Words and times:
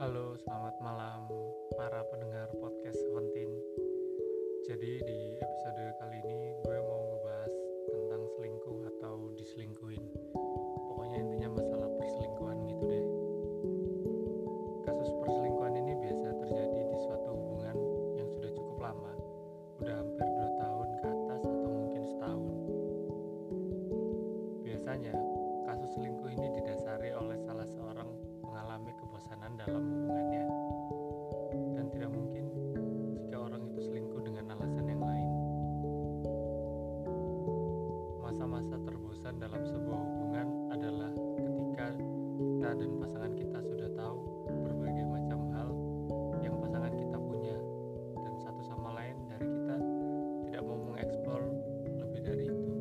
Halo, 0.00 0.32
selamat 0.32 0.80
malam 0.80 1.28
para 1.76 2.00
pendengar 2.08 2.48
podcast 2.56 2.96
Seventeen. 3.04 3.49
Terbosan 39.00 39.40
dalam 39.40 39.64
sebuah 39.64 39.96
hubungan 39.96 40.48
adalah 40.76 41.08
ketika 41.32 41.88
kita 42.36 42.68
dan 42.76 42.90
pasangan 43.00 43.32
kita 43.32 43.58
sudah 43.64 43.88
tahu 43.96 44.20
berbagai 44.44 45.08
macam 45.08 45.40
hal 45.56 45.72
yang 46.44 46.60
pasangan 46.60 46.92
kita 46.92 47.16
punya 47.16 47.56
dan 48.20 48.32
satu 48.44 48.60
sama 48.60 48.92
lain 49.00 49.16
dari 49.24 49.48
kita 49.48 49.76
tidak 50.44 50.62
mau 50.68 50.76
mengeksplor 50.84 51.40
lebih 51.80 52.20
dari 52.28 52.44
itu. 52.44 52.72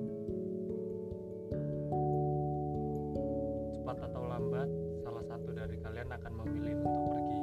Cepat 3.79 3.97
atau 4.11 4.23
lambat, 4.27 4.69
salah 4.99 5.23
satu 5.23 5.55
dari 5.55 5.79
kalian 5.79 6.11
akan 6.19 6.33
memilih 6.43 6.83
untuk 6.83 7.03
pergi 7.15 7.39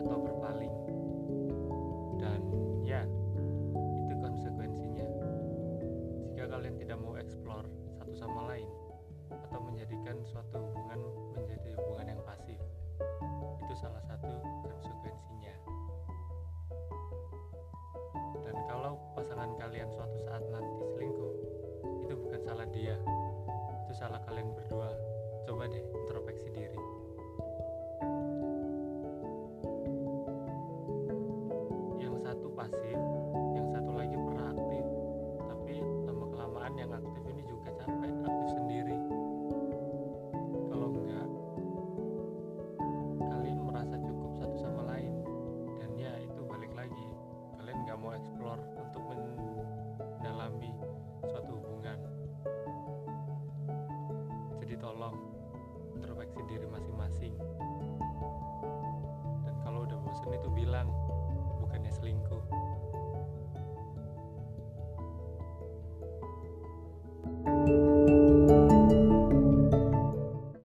atau 0.00 0.16
berpaling. 0.24 0.74
Dan 2.16 2.40
ya, 2.80 3.04
itu 3.76 4.14
konsekuensinya. 4.24 5.04
Jika 6.32 6.44
kalian 6.48 6.80
tidak 6.80 6.96
mau 6.96 7.12
eksplor 7.20 7.68
satu 8.06 8.22
sama 8.22 8.54
lain 8.54 8.70
atau 9.34 9.58
menjadikan 9.66 10.14
suatu 10.22 10.62
hubungan 10.62 11.02
menjadi 11.34 11.74
hubungan 11.74 12.14
yang 12.14 12.22
pasif, 12.22 12.54
itu 13.58 13.74
salah 13.82 13.98
satu 14.06 14.30
konsekuensinya. 14.62 15.50
Dan 18.46 18.54
kalau 18.70 18.94
pasangan 19.18 19.50
kalian 19.58 19.90
suatu 19.90 20.22
saat 20.22 20.38
nanti 20.54 20.86
selingkuh, 20.94 21.34
itu 22.06 22.14
bukan 22.14 22.40
salah 22.46 22.70
dia, 22.70 22.94
itu 23.82 23.92
salah 23.98 24.22
kalian 24.22 24.54
berdua. 24.54 24.94
Coba 25.42 25.66
deh 25.66 25.82
introspeksi 25.82 26.54
diri. 26.54 26.78
Yang 31.98 32.22
satu 32.22 32.54
pasif, 32.54 32.98
Jadi 54.66 54.82
tolong 54.82 55.14
introspeksi 55.94 56.42
diri 56.50 56.66
masing-masing. 56.66 57.38
Dan 59.46 59.54
kalau 59.62 59.86
udah 59.86 59.94
bosen 60.02 60.34
itu 60.34 60.50
bilang, 60.50 60.90
bukannya 61.62 61.94
selingkuh. 61.94 62.42